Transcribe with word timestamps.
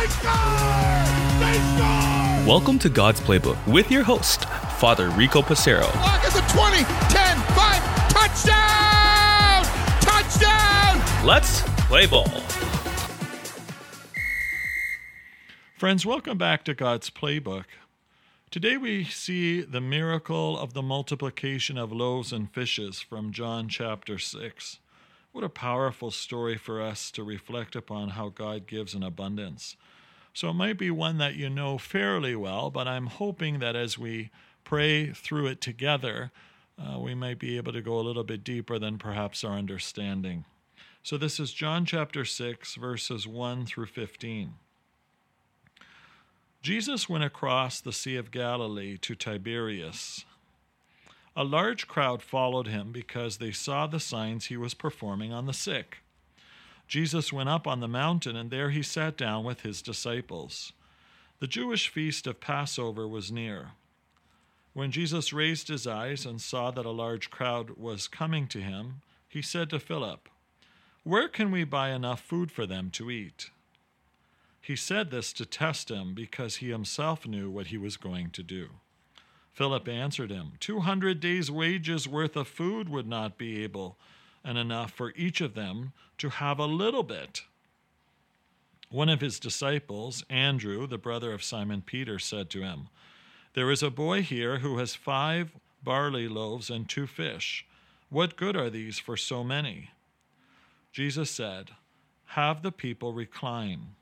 They 0.00 0.06
score! 0.06 0.32
They 1.40 1.58
score! 1.76 2.48
Welcome 2.48 2.78
to 2.78 2.88
God's 2.88 3.20
Playbook 3.20 3.58
with 3.66 3.90
your 3.90 4.02
host, 4.02 4.46
Father 4.78 5.10
Rico 5.10 5.42
Passero. 5.42 5.94
Lock 5.96 6.24
at 6.24 6.32
the 6.32 6.40
20, 6.54 6.84
10, 7.12 7.36
5, 7.52 8.08
touchdown! 8.08 9.62
Touchdown! 10.00 11.26
Let's 11.26 11.60
play 11.86 12.06
ball. 12.06 12.30
Friends, 15.76 16.06
welcome 16.06 16.38
back 16.38 16.64
to 16.64 16.72
God's 16.72 17.10
Playbook. 17.10 17.66
Today 18.50 18.78
we 18.78 19.04
see 19.04 19.60
the 19.60 19.82
miracle 19.82 20.58
of 20.58 20.72
the 20.72 20.80
multiplication 20.80 21.76
of 21.76 21.92
loaves 21.92 22.32
and 22.32 22.50
fishes 22.50 23.00
from 23.00 23.32
John 23.32 23.68
chapter 23.68 24.18
6. 24.18 24.78
What 25.32 25.44
a 25.44 25.48
powerful 25.48 26.10
story 26.10 26.56
for 26.56 26.82
us 26.82 27.10
to 27.12 27.22
reflect 27.22 27.76
upon 27.76 28.10
how 28.10 28.30
God 28.30 28.66
gives 28.66 28.94
in 28.94 29.02
abundance. 29.02 29.76
So 30.32 30.48
it 30.48 30.54
might 30.54 30.78
be 30.78 30.90
one 30.90 31.18
that 31.18 31.36
you 31.36 31.48
know 31.48 31.78
fairly 31.78 32.34
well, 32.34 32.70
but 32.70 32.88
I'm 32.88 33.06
hoping 33.06 33.60
that 33.60 33.76
as 33.76 33.96
we 33.96 34.30
pray 34.64 35.12
through 35.12 35.46
it 35.46 35.60
together, 35.60 36.32
uh, 36.78 36.98
we 36.98 37.14
might 37.14 37.38
be 37.38 37.56
able 37.56 37.72
to 37.72 37.82
go 37.82 37.98
a 37.98 38.02
little 38.02 38.24
bit 38.24 38.42
deeper 38.42 38.78
than 38.78 38.98
perhaps 38.98 39.44
our 39.44 39.52
understanding. 39.52 40.44
So 41.02 41.16
this 41.16 41.38
is 41.38 41.52
John 41.52 41.86
chapter 41.86 42.24
6, 42.24 42.74
verses 42.74 43.26
1 43.26 43.66
through 43.66 43.86
15. 43.86 44.54
Jesus 46.62 47.08
went 47.08 47.24
across 47.24 47.80
the 47.80 47.92
Sea 47.92 48.16
of 48.16 48.30
Galilee 48.30 48.98
to 48.98 49.14
Tiberias. 49.14 50.24
A 51.36 51.44
large 51.44 51.86
crowd 51.86 52.22
followed 52.22 52.66
him 52.66 52.90
because 52.90 53.36
they 53.36 53.52
saw 53.52 53.86
the 53.86 54.00
signs 54.00 54.46
he 54.46 54.56
was 54.56 54.74
performing 54.74 55.32
on 55.32 55.46
the 55.46 55.52
sick. 55.52 55.98
Jesus 56.88 57.32
went 57.32 57.48
up 57.48 57.68
on 57.68 57.78
the 57.78 57.86
mountain, 57.86 58.34
and 58.34 58.50
there 58.50 58.70
he 58.70 58.82
sat 58.82 59.16
down 59.16 59.44
with 59.44 59.60
his 59.60 59.80
disciples. 59.80 60.72
The 61.38 61.46
Jewish 61.46 61.88
feast 61.88 62.26
of 62.26 62.40
Passover 62.40 63.06
was 63.06 63.30
near. 63.30 63.70
When 64.72 64.90
Jesus 64.90 65.32
raised 65.32 65.68
his 65.68 65.86
eyes 65.86 66.26
and 66.26 66.40
saw 66.40 66.70
that 66.72 66.84
a 66.84 66.90
large 66.90 67.30
crowd 67.30 67.70
was 67.76 68.08
coming 68.08 68.48
to 68.48 68.60
him, 68.60 69.02
he 69.28 69.40
said 69.40 69.70
to 69.70 69.78
Philip, 69.78 70.28
Where 71.04 71.28
can 71.28 71.52
we 71.52 71.62
buy 71.62 71.90
enough 71.90 72.20
food 72.20 72.50
for 72.50 72.66
them 72.66 72.90
to 72.90 73.10
eat? 73.10 73.50
He 74.60 74.74
said 74.76 75.10
this 75.10 75.32
to 75.34 75.46
test 75.46 75.90
him 75.90 76.12
because 76.12 76.56
he 76.56 76.70
himself 76.70 77.26
knew 77.26 77.50
what 77.50 77.68
he 77.68 77.78
was 77.78 77.96
going 77.96 78.30
to 78.30 78.42
do. 78.42 78.70
Philip 79.52 79.88
answered 79.88 80.30
him, 80.30 80.52
Two 80.60 80.80
hundred 80.80 81.20
days' 81.20 81.50
wages 81.50 82.08
worth 82.08 82.36
of 82.36 82.48
food 82.48 82.88
would 82.88 83.06
not 83.06 83.36
be 83.36 83.62
able 83.62 83.98
and 84.44 84.56
enough 84.56 84.92
for 84.92 85.12
each 85.16 85.40
of 85.40 85.54
them 85.54 85.92
to 86.18 86.30
have 86.30 86.58
a 86.58 86.66
little 86.66 87.02
bit. 87.02 87.42
One 88.90 89.08
of 89.08 89.20
his 89.20 89.38
disciples, 89.38 90.24
Andrew, 90.28 90.86
the 90.86 90.98
brother 90.98 91.32
of 91.32 91.44
Simon 91.44 91.82
Peter, 91.82 92.18
said 92.18 92.50
to 92.50 92.62
him, 92.62 92.88
There 93.54 93.70
is 93.70 93.82
a 93.82 93.90
boy 93.90 94.22
here 94.22 94.58
who 94.58 94.78
has 94.78 94.94
five 94.94 95.52
barley 95.82 96.26
loaves 96.26 96.70
and 96.70 96.88
two 96.88 97.06
fish. 97.06 97.66
What 98.08 98.36
good 98.36 98.56
are 98.56 98.70
these 98.70 98.98
for 98.98 99.16
so 99.16 99.44
many? 99.44 99.90
Jesus 100.92 101.30
said, 101.30 101.70
Have 102.26 102.62
the 102.62 102.72
people 102.72 103.12
recline. 103.12 103.94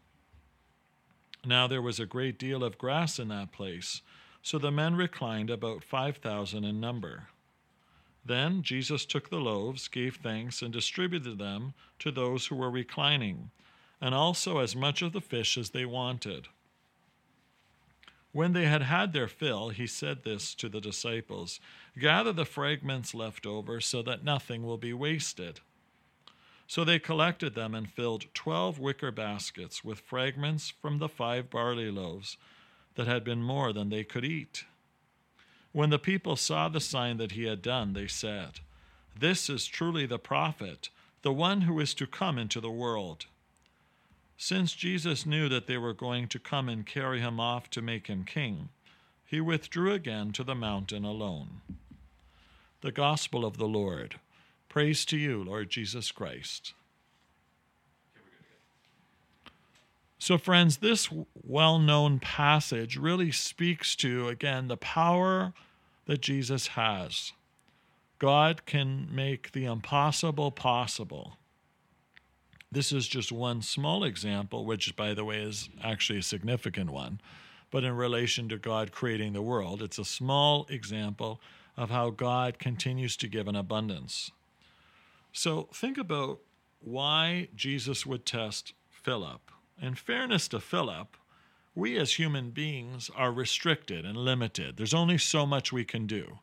Now 1.44 1.66
there 1.66 1.82
was 1.82 2.00
a 2.00 2.06
great 2.06 2.38
deal 2.38 2.64
of 2.64 2.78
grass 2.78 3.19
in 3.19 3.28
that 3.28 3.52
place 3.52 4.00
so 4.42 4.58
the 4.58 4.70
men 4.70 4.94
reclined 4.94 5.50
about 5.50 5.84
5,000 5.84 6.64
in 6.64 6.81
number. 6.81 7.28
Then 8.25 8.62
Jesus 8.62 9.05
took 9.05 9.31
the 9.31 9.41
loaves, 9.41 9.89
gave 9.89 10.17
thanks, 10.17 10.61
and 10.62 10.72
distributed 10.72 11.39
them 11.39 11.75
to 11.98 12.11
those 12.11 12.47
who 12.47 12.56
were 12.56 12.70
reclining, 12.70 13.50
and 14.00 14.14
also 14.14 14.59
as 14.59 14.77
much 14.77 15.03
of 15.03 15.12
the 15.12 15.20
fish 15.20 15.56
as 15.56 15.70
they 15.70 15.84
wanted. 15.84 16.48
When 18.33 18.53
they 18.53 18.66
had 18.66 18.83
had 18.83 19.12
their 19.12 19.28
fill, 19.28 19.70
he 19.70 19.86
said 19.86 20.22
this 20.22 20.55
to 20.56 20.69
the 20.69 20.81
disciples 20.81 21.59
Gather 21.98 22.32
the 22.32 22.44
fragments 22.44 23.15
left 23.15 23.47
over, 23.47 23.81
so 23.81 24.03
that 24.03 24.22
nothing 24.22 24.62
will 24.62 24.77
be 24.77 24.93
wasted. 24.93 25.60
So 26.66 26.84
they 26.84 26.98
collected 26.98 27.54
them 27.54 27.75
and 27.75 27.91
filled 27.91 28.27
twelve 28.34 28.78
wicker 28.78 29.10
baskets 29.10 29.82
with 29.82 30.00
fragments 30.00 30.69
from 30.69 30.98
the 30.98 31.09
five 31.09 31.48
barley 31.48 31.91
loaves 31.91 32.37
that 32.98 33.06
had 33.06 33.22
been 33.22 33.41
more 33.41 33.72
than 33.72 33.91
they 33.91 34.03
could 34.03 34.25
eat. 34.25 34.64
When 35.70 35.91
the 35.91 36.00
people 36.00 36.34
saw 36.34 36.69
the 36.69 36.81
sign 36.81 37.16
that 37.19 37.31
he 37.31 37.44
had 37.44 37.62
done, 37.62 37.92
they 37.92 38.09
said, 38.09 38.59
This 39.16 39.48
is 39.48 39.66
truly 39.66 40.04
the 40.04 40.19
prophet, 40.19 40.88
the 41.22 41.32
one 41.32 41.60
who 41.60 41.78
is 41.78 41.94
to 41.94 42.09
come 42.09 42.38
into 42.38 42.60
the 42.60 42.72
world. 42.72 43.26
Since 44.36 44.72
Jesus 44.72 45.25
knew 45.25 45.48
that 45.48 45.69
they 45.69 45.78
were 45.78 45.94
going 45.94 46.26
to 46.26 46.41
come 46.41 46.69
and 46.69 46.84
carry 46.84 47.20
him 47.20 47.38
off 47.38 47.70
to 47.70 47.81
make 47.81 48.09
him 48.09 48.25
king, 48.25 48.70
he 49.25 49.41
withdrew 49.41 49.92
again 49.92 50.32
to 50.32 50.42
the 50.42 50.56
mountain 50.56 51.04
alone. 51.04 51.60
The 52.80 52.91
Gospel 52.91 53.44
of 53.44 53.59
the 53.59 53.69
Lord. 53.69 54.19
Praise 54.69 55.04
to 55.04 55.16
you, 55.16 55.44
Lord 55.44 55.70
Jesus 55.70 56.10
Christ. 56.10 56.75
So, 60.18 60.36
friends, 60.36 60.78
this 60.78 61.08
well 61.44 61.78
known 61.78 62.18
passage 62.18 62.96
really 62.96 63.30
speaks 63.30 63.94
to, 63.96 64.28
again, 64.28 64.66
the 64.66 64.76
power 64.76 65.52
that 66.06 66.20
Jesus 66.20 66.68
has. 66.68 67.32
God 68.18 68.66
can 68.66 69.08
make 69.14 69.52
the 69.52 69.64
impossible 69.64 70.50
possible. 70.50 71.38
This 72.70 72.90
is 72.90 73.06
just 73.06 73.30
one 73.30 73.62
small 73.62 74.02
example, 74.02 74.64
which, 74.64 74.96
by 74.96 75.14
the 75.14 75.24
way, 75.24 75.38
is 75.38 75.68
actually 75.82 76.18
a 76.18 76.22
significant 76.22 76.90
one. 76.90 77.20
But 77.70 77.84
in 77.84 77.92
relation 77.94 78.48
to 78.48 78.58
God 78.58 78.90
creating 78.90 79.34
the 79.34 79.42
world, 79.42 79.82
it's 79.82 79.98
a 79.98 80.04
small 80.04 80.66
example 80.68 81.40
of 81.76 81.90
how 81.90 82.10
God 82.10 82.58
continues 82.58 83.16
to 83.18 83.28
give 83.28 83.46
an 83.46 83.54
abundance. 83.54 84.32
So 85.32 85.68
think 85.72 85.96
about 85.96 86.40
why 86.80 87.48
Jesus 87.54 88.04
would 88.04 88.26
test 88.26 88.72
Philip 88.90 89.52
in 89.81 89.94
fairness 89.94 90.49
to 90.49 90.61
Philip, 90.61 91.16
we 91.75 91.97
as 91.97 92.15
human 92.15 92.50
beings 92.50 93.11
are 93.15 93.33
restricted 93.33 94.05
and 94.05 94.16
limited. 94.16 94.77
There's 94.77 94.94
only 94.94 95.19
so 95.19 95.47
much 95.47 95.72
we 95.72 95.84
can 95.84 96.06
do. 96.06 96.41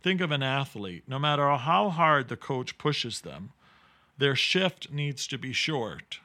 Think 0.00 0.20
of 0.20 0.30
an 0.30 0.42
athlete. 0.42 1.04
No 1.08 1.18
matter 1.18 1.48
how 1.50 1.90
hard 1.90 2.28
the 2.28 2.36
coach 2.36 2.78
pushes 2.78 3.22
them, 3.22 3.50
their 4.18 4.36
shift 4.36 4.92
needs 4.92 5.26
to 5.26 5.38
be 5.38 5.52
short. 5.52 6.20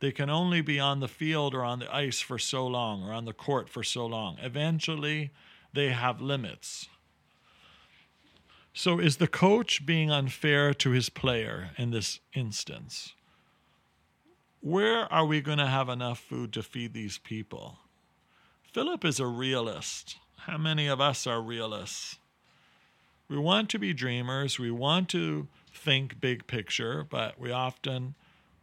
They 0.00 0.12
can 0.12 0.30
only 0.30 0.60
be 0.60 0.78
on 0.78 1.00
the 1.00 1.08
field 1.08 1.54
or 1.54 1.64
on 1.64 1.80
the 1.80 1.94
ice 1.94 2.20
for 2.20 2.38
so 2.38 2.66
long 2.66 3.02
or 3.02 3.12
on 3.12 3.24
the 3.24 3.32
court 3.32 3.68
for 3.68 3.82
so 3.82 4.06
long. 4.06 4.36
Eventually, 4.40 5.30
they 5.72 5.88
have 5.88 6.20
limits. 6.20 6.88
So, 8.72 9.00
is 9.00 9.16
the 9.16 9.26
coach 9.26 9.86
being 9.86 10.10
unfair 10.10 10.74
to 10.74 10.90
his 10.90 11.08
player 11.08 11.70
in 11.78 11.90
this 11.90 12.20
instance? 12.34 13.14
Where 14.66 15.10
are 15.12 15.24
we 15.24 15.40
going 15.40 15.58
to 15.58 15.66
have 15.66 15.88
enough 15.88 16.18
food 16.18 16.52
to 16.52 16.60
feed 16.60 16.92
these 16.92 17.18
people? 17.18 17.78
Philip 18.72 19.04
is 19.04 19.20
a 19.20 19.26
realist. 19.26 20.16
How 20.38 20.58
many 20.58 20.88
of 20.88 21.00
us 21.00 21.24
are 21.24 21.40
realists? 21.40 22.18
We 23.28 23.38
want 23.38 23.70
to 23.70 23.78
be 23.78 23.92
dreamers, 23.92 24.58
we 24.58 24.72
want 24.72 25.08
to 25.10 25.46
think 25.72 26.20
big 26.20 26.48
picture, 26.48 27.06
but 27.08 27.38
we 27.38 27.52
often 27.52 28.16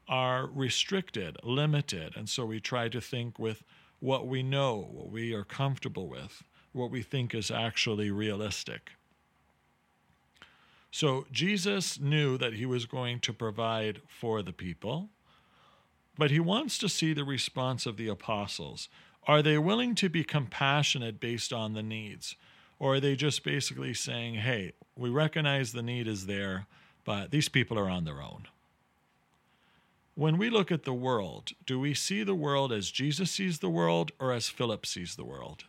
are 0.10 0.48
restricted, 0.48 1.38
limited, 1.42 2.18
and 2.18 2.28
so 2.28 2.46
we 2.46 2.60
try 2.60 2.90
to 2.90 3.00
think 3.00 3.40
with 3.40 3.64
what 4.02 4.28
we 4.28 4.44
know, 4.44 4.90
what 4.92 5.10
we 5.10 5.34
are 5.34 5.46
comfortable 5.46 6.10
with, 6.10 6.44
what 6.74 6.92
we 6.92 7.02
think 7.02 7.34
is 7.34 7.50
actually 7.50 8.12
realistic. 8.12 8.92
So 10.92 11.28
Jesus 11.32 11.98
knew 11.98 12.38
that 12.40 12.56
he 12.56 12.66
was 12.66 12.86
going 12.86 13.22
to 13.22 13.32
provide 13.32 14.02
for 14.10 14.44
the 14.44 14.52
people. 14.52 15.08
But 16.18 16.32
he 16.32 16.40
wants 16.40 16.78
to 16.80 16.90
see 16.90 17.14
the 17.14 17.24
response 17.24 17.86
of 17.86 17.98
the 17.98 18.08
apostles. 18.08 18.90
Are 19.28 19.42
they 19.42 19.58
willing 19.58 19.96
to 19.96 20.10
be 20.10 20.24
compassionate 20.24 21.20
based 21.20 21.52
on 21.52 21.74
the 21.74 21.84
needs? 21.84 22.36
Or 22.80 22.96
are 22.96 23.00
they 23.00 23.16
just 23.16 23.44
basically 23.44 23.94
saying, 23.94 24.36
hey, 24.36 24.74
we 24.96 25.10
recognize 25.10 25.72
the 25.72 25.82
need 25.82 26.08
is 26.08 26.26
there, 26.26 26.68
but 27.06 27.32
these 27.32 27.50
people 27.50 27.80
are 27.80 27.90
on 27.90 28.04
their 28.04 28.22
own? 28.22 28.48
When 30.16 30.38
we 30.38 30.50
look 30.50 30.72
at 30.72 30.84
the 30.84 30.94
world, 30.94 31.54
do 31.66 31.80
we 31.80 31.96
see 31.96 32.24
the 32.24 32.36
world 32.36 32.72
as 32.72 32.92
Jesus 32.92 33.32
sees 33.32 33.60
the 33.60 33.70
world 33.70 34.12
or 34.20 34.32
as 34.32 34.50
Philip 34.50 34.86
sees 34.86 35.16
the 35.16 35.24
world? 35.24 35.64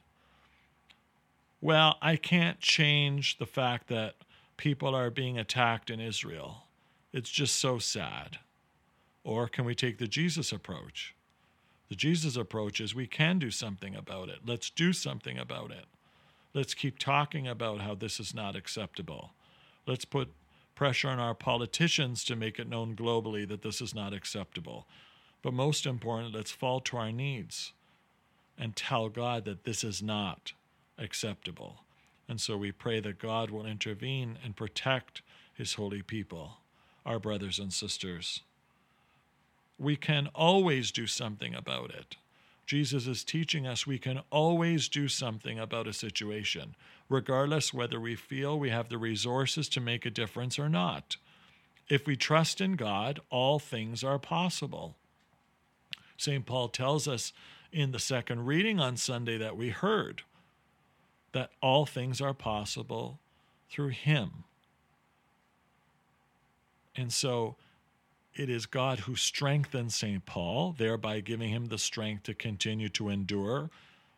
Well, 1.62 1.96
I 2.02 2.17
can't 2.17 2.61
change 2.61 3.38
the 3.38 3.46
fact 3.46 3.88
that 3.88 4.17
people 4.58 4.94
are 4.94 5.08
being 5.08 5.38
attacked 5.38 5.88
in 5.88 5.99
Israel. 5.99 6.64
It's 7.12 7.31
just 7.31 7.56
so 7.56 7.79
sad. 7.79 8.38
Or 9.25 9.49
can 9.49 9.65
we 9.65 9.75
take 9.75 9.99
the 9.99 10.06
Jesus 10.06 10.53
approach? 10.53 11.15
The 11.88 11.97
Jesus 11.97 12.37
approach 12.37 12.81
is 12.81 12.94
we 12.94 13.06
can 13.06 13.38
do 13.38 13.50
something 13.50 13.97
about 13.97 14.29
it. 14.29 14.41
Let's 14.47 14.71
do 14.71 14.93
something 14.93 15.38
about 15.38 15.71
it. 15.71 15.87
Let's 16.55 16.75
keep 16.75 16.99
talking 16.99 17.49
about 17.49 17.81
how 17.81 17.94
this 17.94 18.21
is 18.21 18.35
not 18.35 18.55
acceptable. 18.55 19.32
Let's 19.87 20.05
put 20.05 20.32
pressure 20.75 21.09
on 21.09 21.19
our 21.19 21.35
politicians 21.35 22.25
to 22.25 22.37
make 22.37 22.59
it 22.59 22.69
known 22.69 22.97
globally 22.97 23.49
that 23.49 23.62
this 23.62 23.81
is 23.81 23.94
not 23.94 24.12
acceptable. 24.12 24.87
But 25.43 25.55
most 25.55 25.87
important, 25.87 26.35
let's 26.35 26.53
fall 26.53 26.81
to 26.81 26.97
our 26.97 27.12
needs. 27.12 27.73
and 28.59 28.77
tell 28.77 29.09
God 29.09 29.44
that 29.44 29.65
this 29.65 29.82
is 29.82 30.03
not 30.03 30.53
acceptable. 30.99 31.81
And 32.29 32.41
so 32.41 32.56
we 32.56 32.73
pray 32.73 33.00
that 33.00 33.19
God 33.19 33.50
will 33.50 33.67
intervene 33.67 34.38
and 34.43 34.56
protect 34.56 35.23
his 35.53 35.75
holy 35.75 36.03
people, 36.03 36.59
our 37.05 37.19
brothers 37.19 37.59
and 37.59 37.73
sisters. 37.73 38.41
We 39.79 39.97
can 39.97 40.29
always 40.35 40.91
do 40.91 41.06
something 41.06 41.55
about 41.55 41.91
it. 41.91 42.17
Jesus 42.67 43.06
is 43.06 43.25
teaching 43.25 43.67
us 43.67 43.87
we 43.87 43.99
can 43.99 44.23
always 44.31 44.88
do 44.88 45.09
something 45.09 45.59
about 45.59 45.87
a 45.87 45.93
situation, 45.93 46.75
regardless 47.09 47.75
whether 47.75 48.00
we 48.00 48.15
feel 48.17 48.59
we 48.59 48.71
have 48.71 48.88
the 48.88 48.99
resources 48.99 49.69
to 49.71 49.81
make 49.81 50.06
a 50.06 50.11
difference 50.11 50.59
or 50.59 50.69
not. 50.69 51.17
If 51.88 52.06
we 52.06 52.17
trust 52.17 52.61
in 52.61 52.76
God, 52.76 53.21
all 53.29 53.59
things 53.59 54.03
are 54.03 54.19
possible. 54.19 54.97
St. 56.17 56.47
Paul 56.47 56.69
tells 56.69 57.06
us 57.06 57.32
in 57.73 57.91
the 57.91 57.99
second 57.99 58.47
reading 58.47 58.81
on 58.81 58.97
Sunday 58.97 59.37
that 59.37 59.56
we 59.56 59.70
heard 59.70 60.23
that 61.32 61.50
all 61.61 61.85
things 61.85 62.20
are 62.20 62.32
possible 62.32 63.19
through 63.69 63.88
him. 63.88 64.44
And 66.97 67.12
so 67.12 67.56
it 68.34 68.50
is 68.50 68.66
God 68.66 69.00
who 69.00 69.16
strengthens 69.16 69.94
St. 69.94 70.25
Paul, 70.26 70.75
thereby 70.76 71.20
giving 71.20 71.50
him 71.50 71.66
the 71.66 71.78
strength 71.78 72.25
to 72.25 72.34
continue 72.34 72.88
to 72.90 73.08
endure 73.08 73.70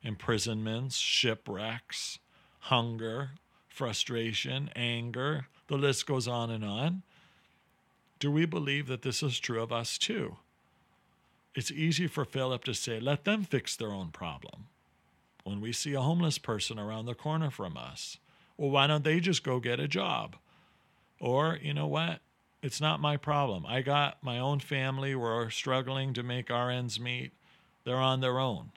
imprisonments, 0.03 0.97
shipwrecks, 0.97 2.19
hunger, 2.61 3.31
frustration, 3.69 4.71
anger. 4.77 5.47
The 5.69 5.77
list 5.77 6.07
goes 6.07 6.29
on 6.29 6.51
and 6.51 6.65
on. 6.65 7.03
Do 8.19 8.31
we 8.31 8.47
believe 8.47 8.87
that 8.87 9.03
this 9.03 9.23
is 9.23 9.39
true 9.39 9.63
of 9.63 9.73
us 9.73 9.99
too? 9.99 10.37
It's 11.55 11.71
easy 11.71 12.07
for 12.07 12.25
Philip 12.25 12.65
to 12.65 12.75
say, 12.75 13.01
let 13.01 13.25
them 13.25 13.43
fix 13.43 13.77
their 13.77 13.93
own 13.93 14.11
problem 14.11 14.67
when 15.45 15.61
we 15.61 15.73
see 15.73 15.95
a 15.95 16.01
homeless 16.01 16.39
person 16.39 16.79
around 16.79 17.07
the 17.07 17.15
corner 17.15 17.51
from 17.51 17.77
us. 17.77 18.19
Well, 18.57 18.71
why 18.71 18.87
don't 18.87 19.05
they 19.05 19.21
just 19.21 19.43
go 19.43 19.61
get 19.61 19.81
a 19.81 19.89
job? 19.89 20.37
Or, 21.21 21.59
you 21.61 21.73
know 21.73 21.87
what? 21.87 22.21
It's 22.67 22.81
not 22.81 22.99
my 22.99 23.17
problem. 23.17 23.65
I 23.65 23.81
got 23.81 24.21
my 24.25 24.41
own 24.41 24.59
family. 24.59 25.15
We're 25.15 25.51
struggling 25.51 26.13
to 26.15 26.25
make 26.25 26.51
our 26.51 26.69
ends 26.69 26.99
meet. 26.99 27.31
They're 27.85 27.95
on 27.95 28.21
their 28.21 28.41
own. 28.41 28.73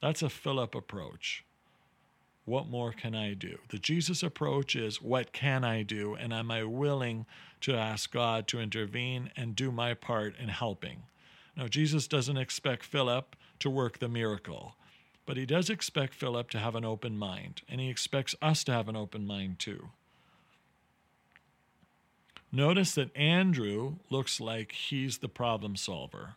That's 0.00 0.22
a 0.22 0.30
Philip 0.30 0.74
approach. 0.74 1.44
What 2.46 2.68
more 2.68 2.92
can 2.92 3.14
I 3.14 3.34
do? 3.34 3.58
The 3.68 3.78
Jesus 3.78 4.22
approach 4.22 4.74
is 4.74 5.02
what 5.02 5.34
can 5.34 5.62
I 5.62 5.82
do? 5.82 6.14
And 6.14 6.32
am 6.32 6.50
I 6.50 6.64
willing 6.64 7.26
to 7.60 7.74
ask 7.76 8.10
God 8.10 8.48
to 8.48 8.60
intervene 8.60 9.30
and 9.36 9.54
do 9.54 9.70
my 9.70 9.92
part 9.92 10.34
in 10.38 10.48
helping? 10.48 11.02
Now, 11.54 11.68
Jesus 11.68 12.08
doesn't 12.08 12.38
expect 12.38 12.86
Philip 12.86 13.36
to 13.58 13.68
work 13.68 13.98
the 13.98 14.08
miracle. 14.08 14.74
But 15.26 15.36
he 15.36 15.44
does 15.44 15.68
expect 15.68 16.14
Philip 16.14 16.48
to 16.52 16.58
have 16.58 16.74
an 16.74 16.86
open 16.86 17.18
mind, 17.18 17.60
and 17.68 17.78
he 17.78 17.90
expects 17.90 18.34
us 18.40 18.64
to 18.64 18.72
have 18.72 18.88
an 18.88 18.96
open 18.96 19.26
mind 19.26 19.58
too. 19.58 19.90
Notice 22.52 22.94
that 22.94 23.16
Andrew 23.16 23.96
looks 24.10 24.40
like 24.40 24.72
he's 24.72 25.18
the 25.18 25.28
problem 25.28 25.76
solver. 25.76 26.34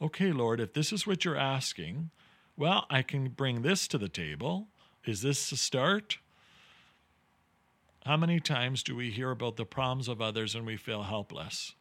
Okay, 0.00 0.32
Lord, 0.32 0.60
if 0.60 0.72
this 0.72 0.92
is 0.92 1.06
what 1.06 1.24
you're 1.24 1.36
asking, 1.36 2.10
well, 2.56 2.86
I 2.90 3.02
can 3.02 3.28
bring 3.28 3.62
this 3.62 3.88
to 3.88 3.98
the 3.98 4.08
table. 4.08 4.68
Is 5.04 5.22
this 5.22 5.50
a 5.50 5.56
start? 5.56 6.18
How 8.04 8.16
many 8.16 8.40
times 8.40 8.82
do 8.82 8.94
we 8.94 9.10
hear 9.10 9.30
about 9.30 9.56
the 9.56 9.64
problems 9.64 10.08
of 10.08 10.20
others 10.20 10.54
and 10.54 10.66
we 10.66 10.76
feel 10.76 11.02
helpless? 11.02 11.74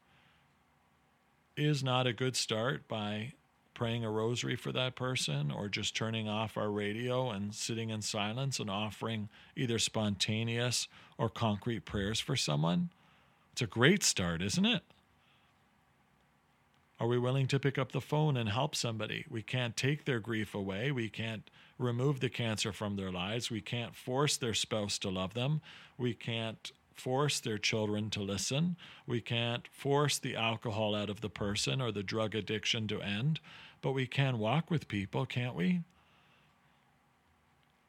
Is 1.55 1.83
not 1.83 2.07
a 2.07 2.13
good 2.13 2.35
start 2.35 2.87
by 2.87 3.33
praying 3.73 4.05
a 4.05 4.11
rosary 4.11 4.55
for 4.55 4.71
that 4.71 4.95
person 4.95 5.51
or 5.51 5.67
just 5.67 5.95
turning 5.95 6.27
off 6.27 6.57
our 6.57 6.69
radio 6.69 7.31
and 7.31 7.53
sitting 7.53 7.89
in 7.89 8.01
silence 8.01 8.59
and 8.59 8.69
offering 8.69 9.29
either 9.55 9.79
spontaneous 9.79 10.87
or 11.17 11.29
concrete 11.29 11.85
prayers 11.85 12.19
for 12.19 12.35
someone. 12.35 12.89
It's 13.51 13.61
a 13.61 13.67
great 13.67 14.03
start, 14.03 14.41
isn't 14.41 14.65
it? 14.65 14.83
Are 16.99 17.07
we 17.07 17.17
willing 17.17 17.47
to 17.47 17.59
pick 17.59 17.77
up 17.77 17.91
the 17.91 18.01
phone 18.01 18.37
and 18.37 18.49
help 18.49 18.75
somebody? 18.75 19.25
We 19.29 19.41
can't 19.41 19.75
take 19.75 20.05
their 20.05 20.19
grief 20.19 20.53
away. 20.53 20.91
We 20.91 21.09
can't 21.09 21.49
remove 21.79 22.19
the 22.19 22.29
cancer 22.29 22.71
from 22.71 22.95
their 22.95 23.11
lives. 23.11 23.49
We 23.49 23.61
can't 23.61 23.95
force 23.95 24.37
their 24.37 24.53
spouse 24.53 24.99
to 24.99 25.09
love 25.09 25.33
them. 25.33 25.61
We 25.97 26.13
can't 26.13 26.71
force 26.93 27.39
their 27.39 27.57
children 27.57 28.11
to 28.11 28.21
listen. 28.21 28.75
We 29.07 29.19
can't 29.19 29.67
force 29.69 30.19
the 30.19 30.35
alcohol 30.35 30.93
out 30.93 31.09
of 31.09 31.21
the 31.21 31.29
person 31.29 31.81
or 31.81 31.91
the 31.91 32.03
drug 32.03 32.35
addiction 32.35 32.87
to 32.89 33.01
end 33.01 33.39
but 33.81 33.91
we 33.91 34.05
can 34.05 34.39
walk 34.39 34.69
with 34.69 34.87
people, 34.87 35.25
can't 35.25 35.55
we? 35.55 35.81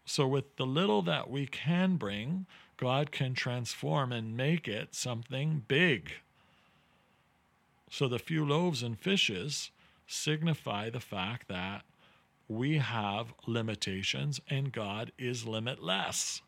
So, 0.04 0.26
with 0.26 0.56
the 0.56 0.66
little 0.66 1.02
that 1.02 1.30
we 1.30 1.46
can 1.46 1.96
bring, 1.96 2.46
God 2.82 3.12
can 3.12 3.34
transform 3.34 4.10
and 4.10 4.36
make 4.36 4.66
it 4.66 4.92
something 4.92 5.62
big. 5.68 6.14
So, 7.88 8.08
the 8.08 8.18
few 8.18 8.44
loaves 8.44 8.82
and 8.82 8.98
fishes 8.98 9.70
signify 10.08 10.90
the 10.90 10.98
fact 10.98 11.46
that 11.46 11.82
we 12.48 12.78
have 12.78 13.34
limitations 13.46 14.40
and 14.50 14.72
God 14.72 15.12
is 15.16 15.46
limitless. 15.46 16.42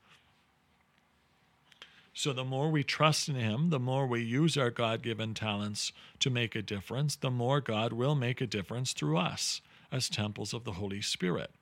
So, 2.13 2.33
the 2.33 2.43
more 2.43 2.69
we 2.69 2.83
trust 2.83 3.29
in 3.29 3.37
Him, 3.37 3.71
the 3.71 3.79
more 3.79 4.05
we 4.05 4.21
use 4.21 4.57
our 4.57 4.71
God 4.71 5.03
given 5.03 5.35
talents 5.35 5.93
to 6.19 6.31
make 6.31 6.57
a 6.57 6.63
difference, 6.63 7.15
the 7.15 7.31
more 7.31 7.61
God 7.61 7.93
will 7.93 8.17
make 8.17 8.41
a 8.41 8.47
difference 8.49 8.93
through 8.93 9.19
us 9.19 9.61
as 9.93 10.09
temples 10.09 10.53
of 10.53 10.65
the 10.65 10.73
Holy 10.73 11.01
Spirit. 11.01 11.53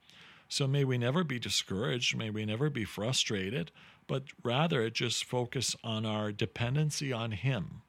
So, 0.52 0.66
may 0.66 0.84
we 0.84 0.99
never 0.99 1.25
be 1.25 1.38
discouraged, 1.38 2.14
may 2.14 2.28
we 2.28 2.44
never 2.44 2.69
be 2.69 2.84
frustrated, 2.84 3.70
but 4.06 4.25
rather 4.43 4.90
just 4.90 5.25
focus 5.25 5.75
on 5.82 6.04
our 6.04 6.31
dependency 6.31 7.10
on 7.10 7.32
Him. 7.32 7.81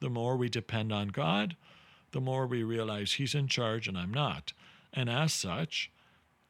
The 0.00 0.08
more 0.08 0.34
we 0.34 0.48
depend 0.48 0.94
on 0.94 1.08
God, 1.08 1.56
the 2.12 2.20
more 2.22 2.46
we 2.46 2.62
realize 2.62 3.12
He's 3.12 3.34
in 3.34 3.48
charge 3.48 3.86
and 3.86 3.98
I'm 3.98 4.14
not. 4.14 4.54
And 4.94 5.10
as 5.10 5.34
such, 5.34 5.90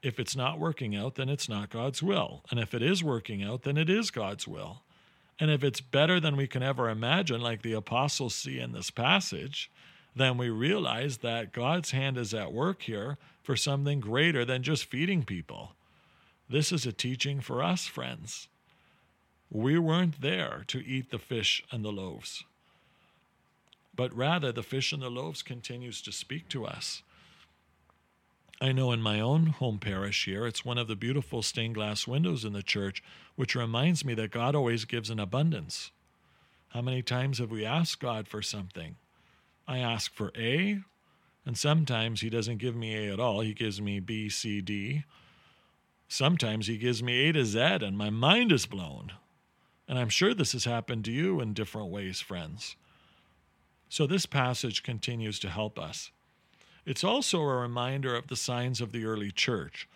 if 0.04 0.20
it's 0.20 0.36
not 0.36 0.60
working 0.60 0.94
out, 0.94 1.16
then 1.16 1.28
it's 1.28 1.48
not 1.48 1.68
God's 1.68 2.00
will. 2.00 2.44
And 2.52 2.60
if 2.60 2.72
it 2.72 2.80
is 2.80 3.02
working 3.02 3.42
out, 3.42 3.62
then 3.62 3.76
it 3.76 3.90
is 3.90 4.12
God's 4.12 4.46
will. 4.46 4.82
And 5.40 5.50
if 5.50 5.64
it's 5.64 5.80
better 5.80 6.20
than 6.20 6.36
we 6.36 6.46
can 6.46 6.62
ever 6.62 6.88
imagine, 6.88 7.40
like 7.40 7.62
the 7.62 7.72
apostles 7.72 8.36
see 8.36 8.60
in 8.60 8.70
this 8.70 8.92
passage, 8.92 9.68
then 10.14 10.36
we 10.36 10.50
realize 10.50 11.18
that 11.18 11.52
God's 11.52 11.92
hand 11.92 12.18
is 12.18 12.34
at 12.34 12.52
work 12.52 12.82
here 12.82 13.16
for 13.42 13.56
something 13.56 14.00
greater 14.00 14.44
than 14.44 14.62
just 14.62 14.84
feeding 14.84 15.24
people. 15.24 15.72
This 16.48 16.72
is 16.72 16.84
a 16.84 16.92
teaching 16.92 17.40
for 17.40 17.62
us, 17.62 17.86
friends. 17.86 18.48
We 19.50 19.78
weren't 19.78 20.20
there 20.20 20.64
to 20.68 20.84
eat 20.84 21.10
the 21.10 21.18
fish 21.18 21.62
and 21.70 21.84
the 21.84 21.92
loaves, 21.92 22.44
but 23.94 24.14
rather 24.16 24.52
the 24.52 24.62
fish 24.62 24.92
and 24.92 25.02
the 25.02 25.10
loaves 25.10 25.42
continues 25.42 26.00
to 26.02 26.12
speak 26.12 26.48
to 26.50 26.64
us. 26.64 27.02
I 28.60 28.72
know 28.72 28.92
in 28.92 29.00
my 29.00 29.20
own 29.20 29.46
home 29.46 29.78
parish 29.78 30.26
here, 30.26 30.46
it's 30.46 30.64
one 30.64 30.76
of 30.76 30.86
the 30.86 30.94
beautiful 30.94 31.42
stained 31.42 31.76
glass 31.76 32.06
windows 32.06 32.44
in 32.44 32.52
the 32.52 32.62
church, 32.62 33.02
which 33.34 33.54
reminds 33.56 34.04
me 34.04 34.12
that 34.14 34.32
God 34.32 34.54
always 34.54 34.84
gives 34.84 35.08
in 35.08 35.18
abundance. 35.18 35.90
How 36.68 36.82
many 36.82 37.02
times 37.02 37.38
have 37.38 37.50
we 37.50 37.64
asked 37.64 38.00
God 38.00 38.28
for 38.28 38.42
something? 38.42 38.96
I 39.70 39.78
ask 39.78 40.12
for 40.12 40.32
A, 40.36 40.80
and 41.46 41.56
sometimes 41.56 42.20
He 42.20 42.28
doesn't 42.28 42.58
give 42.58 42.74
me 42.74 42.96
A 42.96 43.12
at 43.12 43.20
all. 43.20 43.38
He 43.38 43.54
gives 43.54 43.80
me 43.80 44.00
B, 44.00 44.28
C, 44.28 44.60
D. 44.60 45.04
Sometimes 46.08 46.66
He 46.66 46.76
gives 46.76 47.04
me 47.04 47.28
A 47.28 47.32
to 47.34 47.44
Z, 47.44 47.58
and 47.60 47.96
my 47.96 48.10
mind 48.10 48.50
is 48.50 48.66
blown. 48.66 49.12
And 49.86 49.96
I'm 49.96 50.08
sure 50.08 50.34
this 50.34 50.52
has 50.52 50.64
happened 50.64 51.04
to 51.04 51.12
you 51.12 51.40
in 51.40 51.54
different 51.54 51.88
ways, 51.88 52.20
friends. 52.20 52.74
So 53.88 54.08
this 54.08 54.26
passage 54.26 54.82
continues 54.82 55.38
to 55.38 55.48
help 55.48 55.78
us. 55.78 56.10
It's 56.84 57.04
also 57.04 57.40
a 57.40 57.56
reminder 57.56 58.16
of 58.16 58.26
the 58.26 58.34
signs 58.34 58.80
of 58.80 58.90
the 58.90 59.04
early 59.04 59.30
church. 59.30 59.88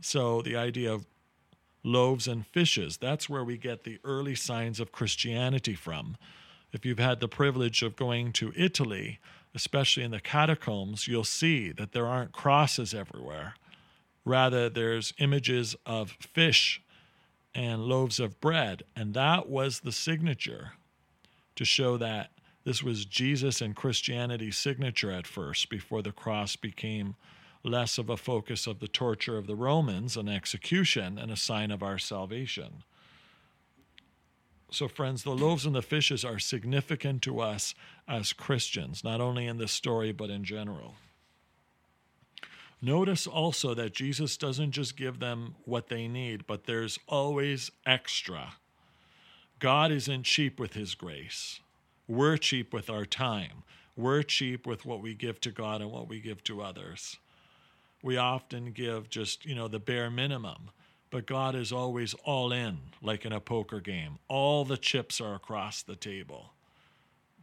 So, 0.00 0.40
the 0.40 0.56
idea 0.56 0.94
of 0.94 1.04
loaves 1.82 2.26
and 2.26 2.46
fishes, 2.46 2.96
that's 2.96 3.28
where 3.28 3.44
we 3.44 3.58
get 3.58 3.84
the 3.84 3.98
early 4.02 4.34
signs 4.34 4.80
of 4.80 4.92
Christianity 4.92 5.74
from. 5.74 6.16
If 6.72 6.84
you've 6.84 6.98
had 6.98 7.20
the 7.20 7.28
privilege 7.28 7.82
of 7.82 7.96
going 7.96 8.32
to 8.34 8.52
Italy, 8.54 9.18
especially 9.54 10.02
in 10.02 10.10
the 10.10 10.20
catacombs, 10.20 11.08
you'll 11.08 11.24
see 11.24 11.72
that 11.72 11.92
there 11.92 12.06
aren't 12.06 12.32
crosses 12.32 12.92
everywhere. 12.92 13.54
Rather, 14.24 14.68
there's 14.68 15.14
images 15.18 15.74
of 15.86 16.10
fish 16.20 16.82
and 17.54 17.84
loaves 17.84 18.20
of 18.20 18.40
bread. 18.40 18.82
And 18.94 19.14
that 19.14 19.48
was 19.48 19.80
the 19.80 19.92
signature 19.92 20.72
to 21.56 21.64
show 21.64 21.96
that 21.96 22.30
this 22.64 22.82
was 22.82 23.06
Jesus 23.06 23.62
and 23.62 23.74
Christianity's 23.74 24.58
signature 24.58 25.10
at 25.10 25.26
first, 25.26 25.70
before 25.70 26.02
the 26.02 26.12
cross 26.12 26.54
became 26.54 27.14
less 27.64 27.96
of 27.96 28.10
a 28.10 28.16
focus 28.16 28.66
of 28.66 28.78
the 28.78 28.88
torture 28.88 29.38
of 29.38 29.46
the 29.46 29.56
Romans 29.56 30.16
and 30.16 30.28
execution 30.28 31.18
and 31.18 31.30
a 31.30 31.36
sign 31.36 31.70
of 31.70 31.82
our 31.82 31.98
salvation. 31.98 32.84
So, 34.70 34.86
friends, 34.86 35.22
the 35.22 35.30
loaves 35.30 35.64
and 35.64 35.74
the 35.74 35.82
fishes 35.82 36.24
are 36.24 36.38
significant 36.38 37.22
to 37.22 37.40
us 37.40 37.74
as 38.06 38.32
Christians, 38.34 39.02
not 39.02 39.20
only 39.20 39.46
in 39.46 39.56
this 39.56 39.72
story, 39.72 40.12
but 40.12 40.28
in 40.28 40.44
general. 40.44 40.96
Notice 42.80 43.26
also 43.26 43.74
that 43.74 43.94
Jesus 43.94 44.36
doesn't 44.36 44.72
just 44.72 44.96
give 44.96 45.18
them 45.18 45.56
what 45.64 45.88
they 45.88 46.06
need, 46.06 46.46
but 46.46 46.64
there's 46.64 46.98
always 47.08 47.70
extra. 47.84 48.54
God 49.58 49.90
isn't 49.90 50.24
cheap 50.24 50.60
with 50.60 50.74
his 50.74 50.94
grace. 50.94 51.60
We're 52.06 52.36
cheap 52.36 52.72
with 52.72 52.88
our 52.88 53.04
time. 53.04 53.64
We're 53.96 54.22
cheap 54.22 54.66
with 54.66 54.86
what 54.86 55.02
we 55.02 55.14
give 55.14 55.40
to 55.40 55.50
God 55.50 55.80
and 55.80 55.90
what 55.90 56.08
we 56.08 56.20
give 56.20 56.44
to 56.44 56.62
others. 56.62 57.16
We 58.02 58.16
often 58.16 58.70
give 58.70 59.10
just, 59.10 59.44
you 59.44 59.56
know, 59.56 59.66
the 59.66 59.80
bare 59.80 60.08
minimum, 60.08 60.70
but 61.10 61.26
God 61.26 61.54
is 61.54 61.72
always 61.72 62.14
all 62.24 62.52
in, 62.52 62.78
like 63.02 63.24
in 63.24 63.32
a 63.32 63.40
poker 63.40 63.80
game. 63.80 64.18
All 64.28 64.64
the 64.64 64.76
chips 64.76 65.20
are 65.20 65.34
across 65.34 65.82
the 65.82 65.96
table. 65.96 66.52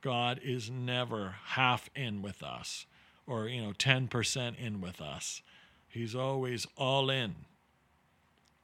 God 0.01 0.39
is 0.43 0.69
never 0.69 1.35
half 1.43 1.89
in 1.95 2.21
with 2.21 2.43
us 2.43 2.85
or, 3.25 3.47
you 3.47 3.61
know, 3.61 3.71
10% 3.71 4.59
in 4.59 4.81
with 4.81 5.01
us. 5.01 5.41
He's 5.89 6.15
always 6.15 6.67
all 6.77 7.09
in. 7.09 7.33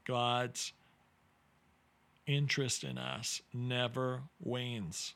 God's 0.05 0.74
interest 2.27 2.84
in 2.84 2.98
us 2.98 3.41
never 3.53 4.22
wanes 4.39 5.15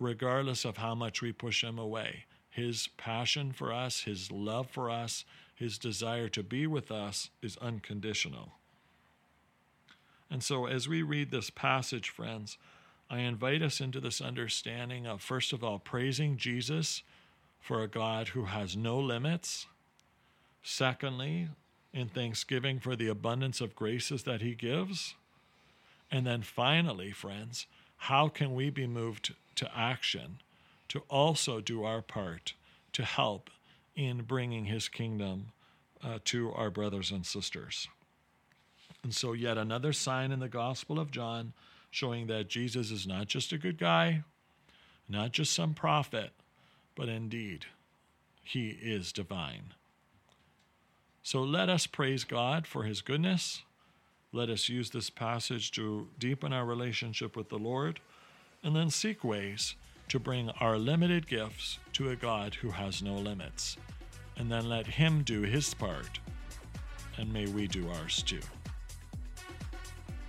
regardless 0.00 0.64
of 0.64 0.78
how 0.78 0.94
much 0.94 1.22
we 1.22 1.30
push 1.30 1.62
him 1.62 1.78
away. 1.78 2.24
His 2.48 2.88
passion 2.96 3.52
for 3.52 3.72
us, 3.72 4.00
his 4.00 4.32
love 4.32 4.68
for 4.68 4.90
us, 4.90 5.24
his 5.60 5.76
desire 5.76 6.30
to 6.30 6.42
be 6.42 6.66
with 6.66 6.90
us 6.90 7.28
is 7.42 7.58
unconditional. 7.58 8.52
And 10.30 10.42
so, 10.42 10.64
as 10.64 10.88
we 10.88 11.02
read 11.02 11.30
this 11.30 11.50
passage, 11.50 12.08
friends, 12.08 12.56
I 13.10 13.18
invite 13.18 13.60
us 13.60 13.78
into 13.78 14.00
this 14.00 14.22
understanding 14.22 15.06
of, 15.06 15.20
first 15.20 15.52
of 15.52 15.62
all, 15.62 15.78
praising 15.78 16.38
Jesus 16.38 17.02
for 17.60 17.82
a 17.82 17.88
God 17.88 18.28
who 18.28 18.46
has 18.46 18.74
no 18.74 18.98
limits. 18.98 19.66
Secondly, 20.62 21.48
in 21.92 22.08
thanksgiving 22.08 22.80
for 22.80 22.96
the 22.96 23.08
abundance 23.08 23.60
of 23.60 23.76
graces 23.76 24.22
that 24.22 24.40
he 24.40 24.54
gives. 24.54 25.14
And 26.10 26.26
then 26.26 26.40
finally, 26.40 27.12
friends, 27.12 27.66
how 27.98 28.28
can 28.28 28.54
we 28.54 28.70
be 28.70 28.86
moved 28.86 29.34
to 29.56 29.70
action 29.76 30.38
to 30.88 31.02
also 31.10 31.60
do 31.60 31.84
our 31.84 32.00
part 32.00 32.54
to 32.94 33.04
help 33.04 33.50
in 34.00 34.22
bringing 34.22 34.64
his 34.64 34.88
kingdom 34.88 35.52
uh, 36.02 36.18
to 36.24 36.50
our 36.52 36.70
brothers 36.70 37.10
and 37.10 37.26
sisters. 37.26 37.86
And 39.02 39.14
so, 39.14 39.34
yet 39.34 39.58
another 39.58 39.92
sign 39.92 40.32
in 40.32 40.40
the 40.40 40.48
Gospel 40.48 40.98
of 40.98 41.10
John 41.10 41.52
showing 41.90 42.26
that 42.28 42.48
Jesus 42.48 42.90
is 42.90 43.06
not 43.06 43.26
just 43.26 43.52
a 43.52 43.58
good 43.58 43.76
guy, 43.76 44.22
not 45.06 45.32
just 45.32 45.52
some 45.52 45.74
prophet, 45.74 46.30
but 46.94 47.10
indeed, 47.10 47.66
he 48.42 48.70
is 48.70 49.12
divine. 49.12 49.74
So 51.22 51.42
let 51.42 51.68
us 51.68 51.86
praise 51.86 52.24
God 52.24 52.66
for 52.66 52.84
his 52.84 53.02
goodness. 53.02 53.62
Let 54.32 54.48
us 54.48 54.70
use 54.70 54.90
this 54.90 55.10
passage 55.10 55.72
to 55.72 56.08
deepen 56.18 56.54
our 56.54 56.64
relationship 56.64 57.36
with 57.36 57.50
the 57.50 57.58
Lord 57.58 58.00
and 58.62 58.74
then 58.74 58.88
seek 58.88 59.22
ways 59.22 59.74
to 60.10 60.18
bring 60.18 60.50
our 60.60 60.76
limited 60.76 61.26
gifts 61.26 61.78
to 61.92 62.10
a 62.10 62.16
God 62.16 62.54
who 62.54 62.70
has 62.70 63.02
no 63.02 63.14
limits. 63.14 63.76
And 64.36 64.50
then 64.50 64.68
let 64.68 64.86
Him 64.86 65.22
do 65.22 65.42
His 65.42 65.72
part, 65.72 66.18
and 67.16 67.32
may 67.32 67.46
we 67.46 67.66
do 67.66 67.88
ours 67.88 68.22
too. 68.22 68.40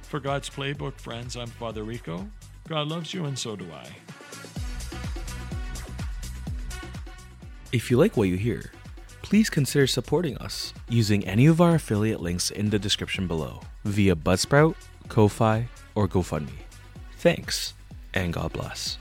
For 0.04 0.20
God's 0.20 0.50
Playbook, 0.50 1.00
friends, 1.00 1.36
I'm 1.36 1.48
Father 1.48 1.84
Rico. 1.84 2.30
God 2.68 2.90
loves 2.90 3.14
you, 3.14 3.26
and 3.26 3.38
so 3.38 3.56
do 3.56 3.66
I. 3.74 3.88
If 7.72 7.90
you 7.90 7.98
like 7.98 8.18
what 8.18 8.28
you 8.28 8.36
hear, 8.36 8.72
please 9.22 9.50
consider 9.50 9.88
supporting 9.88 10.38
us 10.38 10.74
using 10.90 11.26
any 11.26 11.46
of 11.48 11.62
our 11.62 11.76
affiliate 11.76 12.22
links 12.22 12.52
in 12.52 12.70
the 12.70 12.78
description 12.78 13.28
below 13.28 13.62
via 13.86 14.16
Buzzsprout, 14.16 14.76
Ko-Fi, 15.08 15.68
or 15.96 16.08
GoFundMe. 16.08 16.50
Thanks 17.18 17.74
and 18.14 18.34
God 18.34 18.52
bless. 18.54 18.98